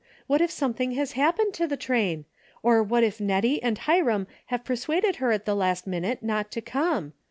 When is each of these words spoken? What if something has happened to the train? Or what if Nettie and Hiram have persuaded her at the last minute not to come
What 0.25 0.41
if 0.41 0.49
something 0.49 0.93
has 0.93 1.11
happened 1.11 1.53
to 1.53 1.67
the 1.67 1.77
train? 1.77 2.25
Or 2.63 2.81
what 2.81 3.03
if 3.03 3.21
Nettie 3.21 3.61
and 3.61 3.77
Hiram 3.77 4.25
have 4.47 4.63
persuaded 4.65 5.17
her 5.17 5.31
at 5.31 5.45
the 5.45 5.53
last 5.55 5.85
minute 5.85 6.23
not 6.23 6.49
to 6.53 6.59
come 6.61 7.13